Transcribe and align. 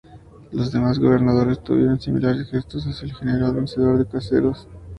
Los 0.51 0.71
demás 0.71 0.97
gobernadores 0.97 1.61
tuvieron 1.63 2.01
similares 2.01 2.49
gestos 2.49 2.85
hacia 2.87 3.05
el 3.05 3.13
general 3.13 3.53
vencedor 3.53 3.99
de 3.99 4.07
Caseros. 4.07 4.67